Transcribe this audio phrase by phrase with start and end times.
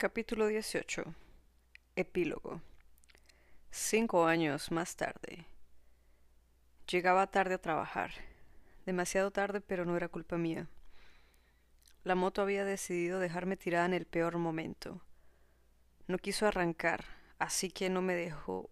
[0.00, 1.14] Capítulo 18
[1.94, 2.62] Epílogo
[3.70, 5.44] Cinco años más tarde.
[6.90, 8.10] Llegaba tarde a trabajar.
[8.86, 10.68] Demasiado tarde, pero no era culpa mía.
[12.02, 15.02] La moto había decidido dejarme tirada en el peor momento.
[16.06, 17.04] No quiso arrancar,
[17.38, 18.70] así que no me dejó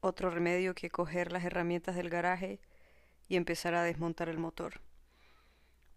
[0.00, 2.60] otro remedio que coger las herramientas del garaje
[3.28, 4.80] y empezar a desmontar el motor.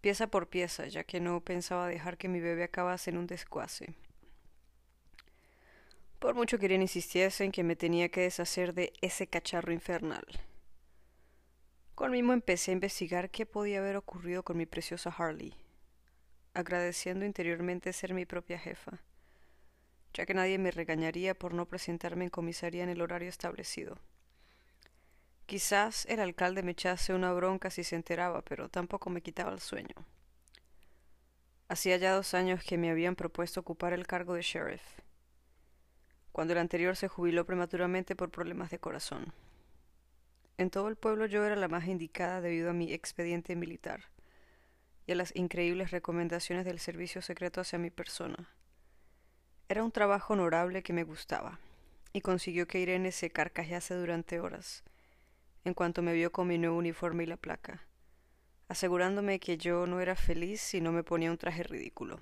[0.01, 3.95] Pieza por pieza, ya que no pensaba dejar que mi bebé acabase en un descuase.
[6.19, 10.25] Por mucho que Irene insistiese en que me tenía que deshacer de ese cacharro infernal.
[11.95, 15.55] Con mismo empecé a investigar qué podía haber ocurrido con mi preciosa Harley,
[16.53, 18.99] agradeciendo interiormente ser mi propia jefa,
[20.13, 23.97] ya que nadie me regañaría por no presentarme en comisaría en el horario establecido.
[25.45, 29.61] Quizás el alcalde me echase una bronca si se enteraba, pero tampoco me quitaba el
[29.61, 29.95] sueño.
[31.69, 34.81] Hacía ya dos años que me habían propuesto ocupar el cargo de sheriff
[36.31, 39.33] cuando el anterior se jubiló prematuramente por problemas de corazón.
[40.57, 44.05] En todo el pueblo yo era la más indicada debido a mi expediente militar
[45.07, 48.49] y a las increíbles recomendaciones del servicio secreto hacia mi persona.
[49.69, 51.59] Era un trabajo honorable que me gustaba,
[52.13, 54.83] y consiguió que Irene se carcajease durante horas,
[55.63, 57.85] en cuanto me vio con mi nuevo uniforme y la placa,
[58.67, 62.19] asegurándome que yo no era feliz si no me ponía un traje ridículo.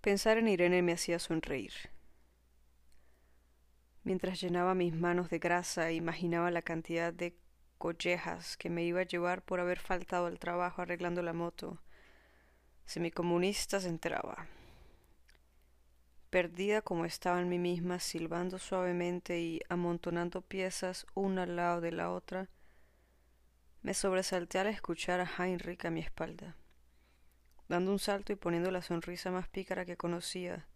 [0.00, 1.72] Pensar en Irene me hacía sonreír.
[4.04, 7.36] Mientras llenaba mis manos de grasa e imaginaba la cantidad de
[7.78, 11.78] collejas que me iba a llevar por haber faltado al trabajo arreglando la moto,
[12.84, 14.46] semicomunista se enteraba.
[16.30, 21.92] Perdida como estaba en mí misma, silbando suavemente y amontonando piezas una al lado de
[21.92, 22.48] la otra,
[23.82, 26.56] me sobresalté al escuchar a Heinrich a mi espalda,
[27.68, 30.66] dando un salto y poniendo la sonrisa más pícara que conocía,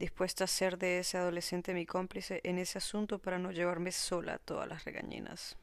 [0.00, 4.38] dispuesta a ser de ese adolescente mi cómplice en ese asunto para no llevarme sola
[4.38, 5.58] todas las regañinas.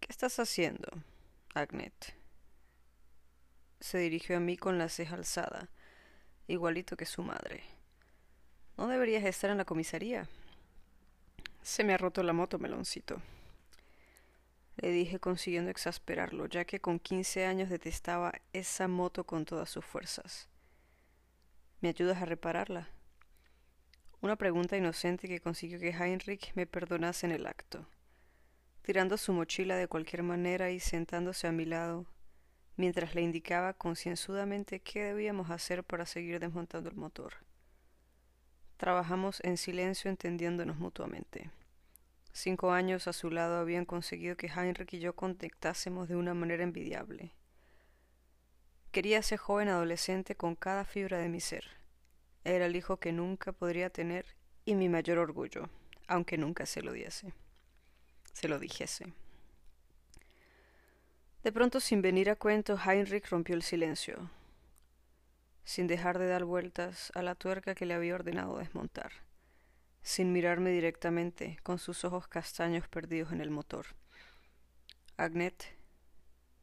[0.00, 0.86] ¿Qué estás haciendo,
[1.54, 2.14] Agnet?
[3.80, 5.70] Se dirigió a mí con la ceja alzada,
[6.46, 7.62] igualito que su madre.
[8.76, 10.28] ¿No deberías estar en la comisaría?
[11.62, 13.22] Se me ha roto la moto, meloncito.
[14.76, 19.86] Le dije consiguiendo exasperarlo, ya que con quince años detestaba esa moto con todas sus
[19.86, 20.50] fuerzas.
[21.80, 22.88] ¿Me ayudas a repararla?
[24.20, 27.86] Una pregunta inocente que consiguió que Heinrich me perdonase en el acto.
[28.82, 32.04] Tirando su mochila de cualquier manera y sentándose a mi lado,
[32.74, 37.34] mientras le indicaba concienzudamente qué debíamos hacer para seguir desmontando el motor.
[38.76, 41.52] Trabajamos en silencio entendiéndonos mutuamente.
[42.32, 46.64] Cinco años a su lado habían conseguido que Heinrich y yo conectásemos de una manera
[46.64, 47.37] envidiable.
[48.98, 51.64] Quería ser joven adolescente con cada fibra de mi ser.
[52.42, 54.26] Era el hijo que nunca podría tener
[54.64, 55.70] y mi mayor orgullo,
[56.08, 57.32] aunque nunca se lo diese.
[58.32, 59.12] Se lo dijese.
[61.44, 64.32] De pronto, sin venir a cuento, Heinrich rompió el silencio,
[65.62, 69.12] sin dejar de dar vueltas a la tuerca que le había ordenado desmontar,
[70.02, 73.86] sin mirarme directamente, con sus ojos castaños perdidos en el motor.
[75.16, 75.66] Agnet,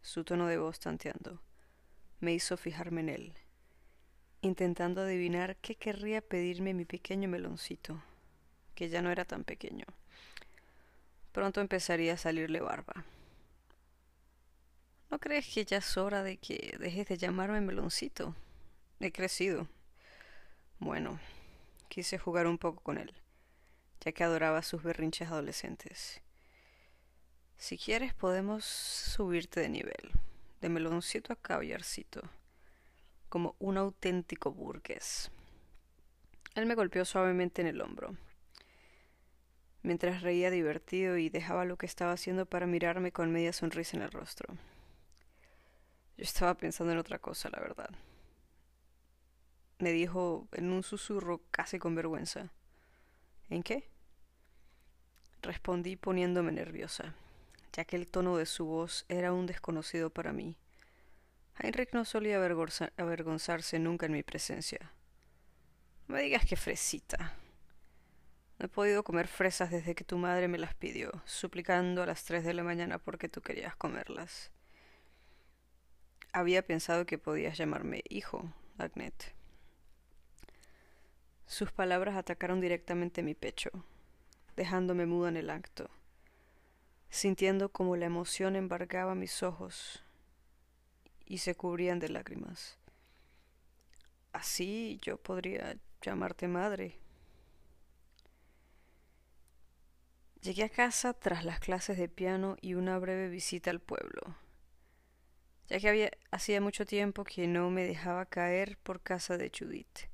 [0.02, 1.44] su tono de voz tanteando
[2.19, 3.33] me hizo fijarme en él,
[4.41, 8.01] intentando adivinar qué querría pedirme mi pequeño meloncito,
[8.73, 9.85] que ya no era tan pequeño.
[11.31, 13.05] Pronto empezaría a salirle barba.
[15.11, 18.35] ¿No crees que ya es hora de que dejes de llamarme meloncito?
[18.99, 19.67] He crecido.
[20.79, 21.19] Bueno,
[21.89, 23.13] quise jugar un poco con él,
[24.01, 26.21] ya que adoraba sus berrinches adolescentes.
[27.57, 30.11] Si quieres podemos subirte de nivel
[30.65, 32.23] de meloncito a caballarcito,
[33.29, 35.29] como un auténtico burgués.
[36.55, 38.17] Él me golpeó suavemente en el hombro,
[39.83, 44.01] mientras reía divertido y dejaba lo que estaba haciendo para mirarme con media sonrisa en
[44.01, 44.55] el rostro.
[46.17, 47.91] Yo estaba pensando en otra cosa, la verdad.
[49.78, 52.51] Me dijo en un susurro casi con vergüenza.
[53.49, 53.87] ¿En qué?
[55.43, 57.13] Respondí poniéndome nerviosa
[57.75, 60.55] ya que el tono de su voz era un desconocido para mí.
[61.59, 64.93] Heinrich no solía avergonzarse nunca en mi presencia.
[66.07, 67.33] No me digas que fresita.
[68.59, 72.23] No he podido comer fresas desde que tu madre me las pidió, suplicando a las
[72.23, 74.51] tres de la mañana porque tú querías comerlas.
[76.31, 79.33] Había pensado que podías llamarme hijo, Agnet.
[81.45, 83.69] Sus palabras atacaron directamente mi pecho,
[84.55, 85.89] dejándome muda en el acto
[87.16, 90.03] sintiendo como la emoción embargaba mis ojos
[91.26, 92.78] y se cubrían de lágrimas.
[94.34, 97.00] Así yo podría llamarte madre.
[100.41, 104.35] Llegué a casa tras las clases de piano y una breve visita al pueblo,
[105.70, 110.09] ya que había, hacía mucho tiempo que no me dejaba caer por casa de Judith.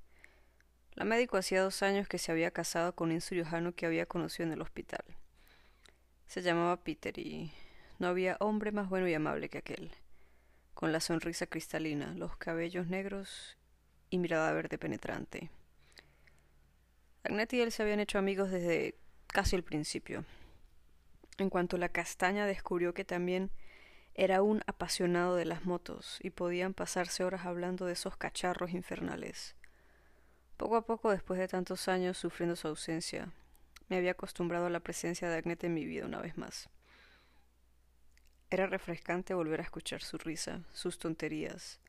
[0.93, 4.45] La médico hacía dos años que se había casado con un cirujano que había conocido
[4.47, 5.03] en el hospital.
[6.31, 7.51] Se llamaba Peter y
[7.99, 9.91] no había hombre más bueno y amable que aquel,
[10.73, 13.57] con la sonrisa cristalina, los cabellos negros
[14.09, 15.49] y mirada verde penetrante.
[17.25, 18.95] Agnet y él se habían hecho amigos desde
[19.27, 20.23] casi el principio.
[21.37, 23.51] En cuanto la castaña descubrió que también
[24.13, 29.57] era un apasionado de las motos y podían pasarse horas hablando de esos cacharros infernales.
[30.55, 33.33] Poco a poco, después de tantos años sufriendo su ausencia,
[33.91, 36.69] me había acostumbrado a la presencia de Agnet en mi vida una vez más.
[38.49, 41.81] Era refrescante volver a escuchar su risa, sus tonterías,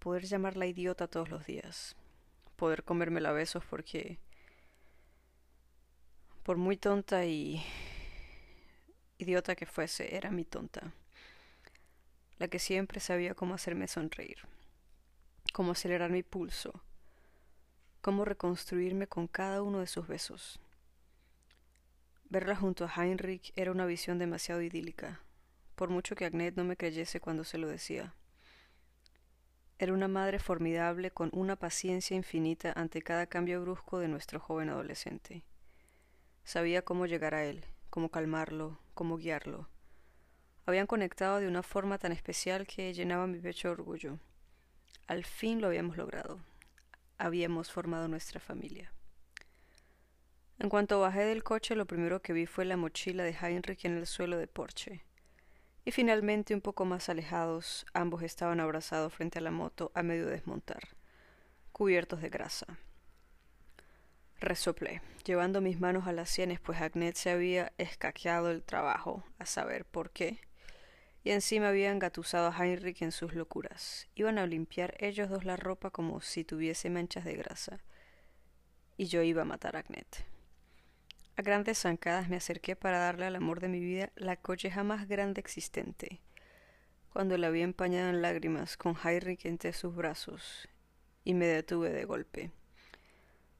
[0.00, 1.96] poder llamarla idiota todos los días,
[2.56, 4.18] poder comérmela a besos porque
[6.42, 7.64] por muy tonta y
[9.16, 10.92] idiota que fuese, era mi tonta,
[12.36, 14.46] la que siempre sabía cómo hacerme sonreír,
[15.54, 16.84] cómo acelerar mi pulso,
[18.02, 20.60] cómo reconstruirme con cada uno de sus besos.
[22.32, 25.20] Verla junto a Heinrich era una visión demasiado idílica,
[25.74, 28.14] por mucho que Agnet no me creyese cuando se lo decía.
[29.78, 34.70] Era una madre formidable con una paciencia infinita ante cada cambio brusco de nuestro joven
[34.70, 35.44] adolescente.
[36.42, 39.68] Sabía cómo llegar a él, cómo calmarlo, cómo guiarlo.
[40.64, 44.18] Habían conectado de una forma tan especial que llenaba mi pecho de orgullo.
[45.06, 46.40] Al fin lo habíamos logrado.
[47.18, 48.90] Habíamos formado nuestra familia.
[50.58, 53.96] En cuanto bajé del coche, lo primero que vi fue la mochila de Heinrich en
[53.96, 55.04] el suelo de porche.
[55.84, 60.26] Y finalmente, un poco más alejados, ambos estaban abrazados frente a la moto a medio
[60.26, 60.82] desmontar,
[61.72, 62.78] cubiertos de grasa.
[64.38, 69.46] Resoplé, llevando mis manos a las sienes, pues Agnet se había escaqueado el trabajo, a
[69.46, 70.40] saber por qué,
[71.24, 74.08] y encima habían gatusado a Heinrich en sus locuras.
[74.14, 77.80] Iban a limpiar ellos dos la ropa como si tuviese manchas de grasa,
[78.96, 80.31] y yo iba a matar a Agnet.
[81.36, 85.08] A grandes zancadas me acerqué para darle al amor de mi vida la colleja más
[85.08, 86.20] grande existente.
[87.12, 90.68] Cuando la vi empañada en lágrimas, con Heinrich entre sus brazos,
[91.24, 92.50] y me detuve de golpe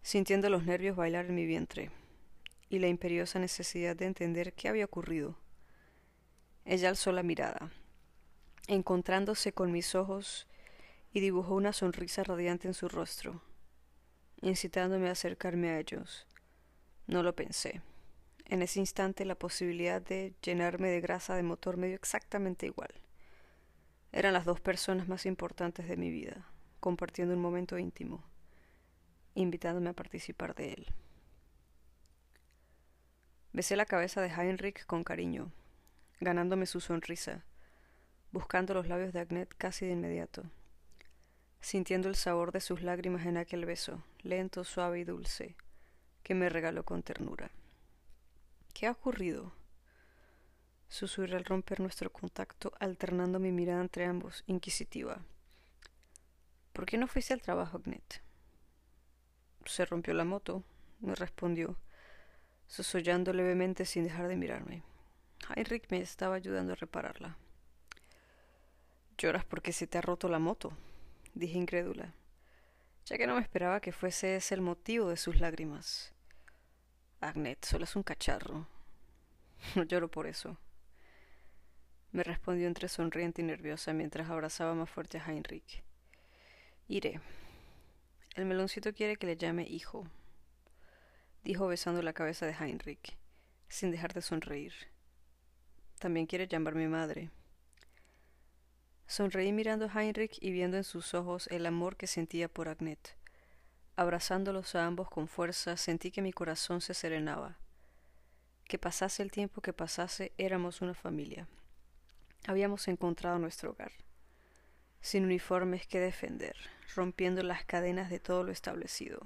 [0.02, 1.90] sintiendo los nervios bailar en mi vientre
[2.68, 5.36] y la imperiosa necesidad de entender qué había ocurrido.
[6.64, 7.70] Ella alzó la mirada,
[8.66, 10.46] encontrándose con mis ojos,
[11.12, 13.42] y dibujó una sonrisa radiante en su rostro,
[14.40, 16.26] incitándome a acercarme a ellos.
[17.06, 17.82] No lo pensé.
[18.46, 22.92] En ese instante la posibilidad de llenarme de grasa de motor me dio exactamente igual.
[24.12, 26.46] Eran las dos personas más importantes de mi vida,
[26.80, 28.24] compartiendo un momento íntimo
[29.34, 30.86] invitándome a participar de él.
[33.52, 35.52] Besé la cabeza de Heinrich con cariño,
[36.20, 37.44] ganándome su sonrisa,
[38.30, 40.44] buscando los labios de Agnet casi de inmediato,
[41.60, 45.54] sintiendo el sabor de sus lágrimas en aquel beso, lento, suave y dulce,
[46.22, 47.50] que me regaló con ternura.
[48.74, 49.52] ¿Qué ha ocurrido?
[50.88, 55.22] Susurré al romper nuestro contacto, alternando mi mirada entre ambos, inquisitiva.
[56.72, 58.22] ¿Por qué no fuiste al trabajo, Agnet?
[59.64, 60.64] Se rompió la moto,
[61.00, 61.76] me respondió,
[62.66, 64.82] sosollando levemente sin dejar de mirarme.
[65.54, 67.36] Heinrich me estaba ayudando a repararla.
[69.18, 70.72] Lloras porque se te ha roto la moto,
[71.34, 72.14] dije incrédula,
[73.06, 76.12] ya que no me esperaba que fuese ese el motivo de sus lágrimas.
[77.20, 78.66] Agnet, solo es un cacharro.
[79.76, 80.58] No lloro por eso.
[82.10, 85.82] Me respondió entre sonriente y nerviosa mientras abrazaba más fuerte a Heinrich.
[86.88, 87.20] Iré,
[88.34, 90.06] el meloncito quiere que le llame hijo,
[91.44, 93.16] dijo besando la cabeza de Heinrich,
[93.68, 94.72] sin dejar de sonreír.
[95.98, 97.30] También quiere llamarme madre.
[99.12, 103.14] Sonreí mirando a Heinrich y viendo en sus ojos el amor que sentía por Agnet.
[103.94, 107.58] Abrazándolos a ambos con fuerza, sentí que mi corazón se serenaba.
[108.64, 111.46] Que pasase el tiempo que pasase, éramos una familia.
[112.46, 113.92] Habíamos encontrado nuestro hogar
[115.02, 116.56] sin uniformes que defender,
[116.94, 119.20] rompiendo las cadenas de todo lo establecido.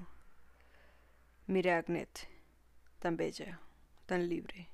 [1.47, 2.27] Miré a Agnet,
[2.99, 3.61] tan bella,
[4.07, 4.69] tan libre,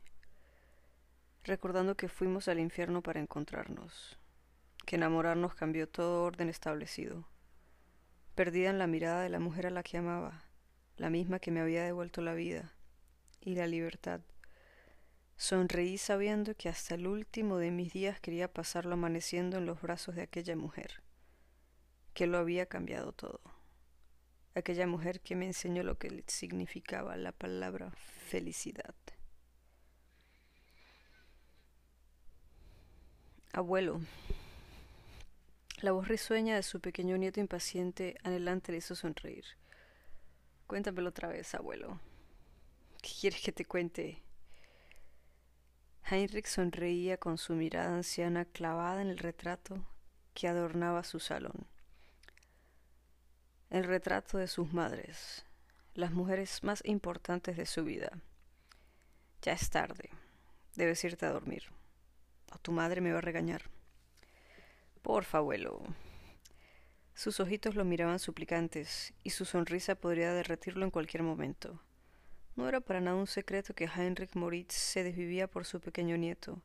[1.45, 4.16] recordando que fuimos al infierno para encontrarnos,
[4.85, 7.29] que enamorarnos cambió todo orden establecido,
[8.35, 10.45] perdida en la mirada de la mujer a la que amaba,
[10.97, 12.73] la misma que me había devuelto la vida
[13.41, 14.21] y la libertad
[15.43, 20.15] Sonreí sabiendo que hasta el último de mis días quería pasarlo amaneciendo en los brazos
[20.15, 21.03] de aquella mujer,
[22.15, 23.41] que lo había cambiado todo.
[24.55, 27.91] aquella mujer que me enseñó lo que significaba la palabra
[28.29, 28.95] felicidad.
[33.53, 34.01] Abuelo.
[35.83, 39.45] La voz risueña de su pequeño nieto impaciente, anhelante, le hizo sonreír.
[40.67, 42.01] Cuéntamelo otra vez, abuelo.
[43.03, 44.23] ¿Qué quieres que te cuente?
[46.09, 49.85] Heinrich sonreía con su mirada anciana clavada en el retrato
[50.33, 51.67] que adornaba su salón.
[53.69, 55.45] El retrato de sus madres,
[55.95, 58.23] las mujeres más importantes de su vida.
[59.43, 60.09] Ya es tarde.
[60.77, 61.65] Debes irte a dormir
[62.55, 63.62] o tu madre me va a regañar.
[65.12, 65.83] Porfa, abuelo.
[67.12, 71.83] Sus ojitos lo miraban suplicantes, y su sonrisa podría derretirlo en cualquier momento.
[72.57, 76.62] No era para nada un secreto que Heinrich Moritz se desvivía por su pequeño nieto.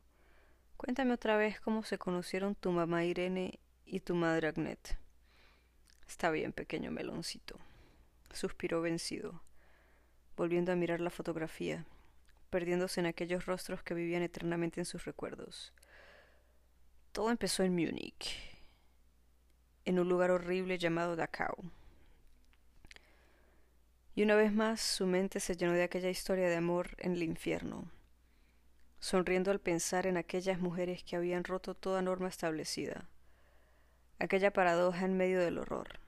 [0.78, 4.96] Cuéntame otra vez cómo se conocieron tu mamá Irene y tu madre Agnet.
[6.08, 7.58] Está bien, pequeño meloncito.
[8.32, 9.42] Suspiró vencido,
[10.38, 11.84] volviendo a mirar la fotografía
[12.48, 15.72] perdiéndose en aquellos rostros que vivían eternamente en sus recuerdos.
[17.12, 18.38] Todo empezó en Múnich,
[19.84, 21.70] en un lugar horrible llamado Dachau.
[24.14, 27.22] Y una vez más su mente se llenó de aquella historia de amor en el
[27.22, 27.90] infierno,
[29.00, 33.08] sonriendo al pensar en aquellas mujeres que habían roto toda norma establecida,
[34.18, 36.00] aquella paradoja en medio del horror,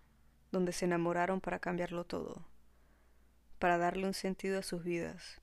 [0.52, 2.44] donde se enamoraron para cambiarlo todo,
[3.58, 5.40] para darle un sentido a sus vidas,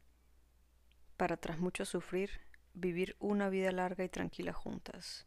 [1.15, 2.41] para tras mucho sufrir,
[2.73, 5.26] vivir una vida larga y tranquila juntas.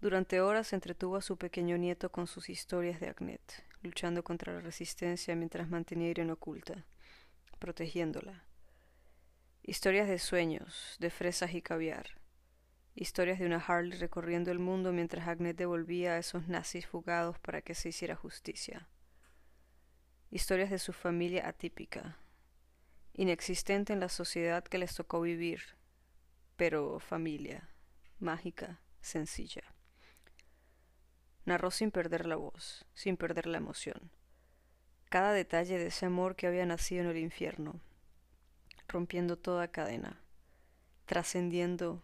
[0.00, 4.60] Durante horas entretuvo a su pequeño nieto con sus historias de Agnet, luchando contra la
[4.60, 6.86] resistencia mientras mantenía a Irene oculta,
[7.58, 8.44] protegiéndola.
[9.64, 12.10] Historias de sueños, de fresas y caviar.
[12.94, 17.60] Historias de una Harley recorriendo el mundo mientras Agnet devolvía a esos nazis fugados para
[17.60, 18.88] que se hiciera justicia.
[20.30, 22.18] Historias de su familia atípica,
[23.14, 25.60] inexistente en la sociedad que les tocó vivir,
[26.56, 27.68] pero familia,
[28.20, 29.64] mágica, sencilla.
[31.48, 34.10] Narró sin perder la voz, sin perder la emoción,
[35.08, 37.80] cada detalle de ese amor que había nacido en el infierno,
[38.86, 40.20] rompiendo toda cadena,
[41.06, 42.02] trascendiendo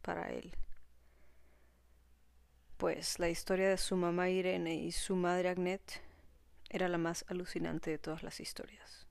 [0.00, 0.56] para él.
[2.78, 6.00] Pues la historia de su mamá Irene y su madre Agnet
[6.70, 9.03] era la más alucinante de todas las historias.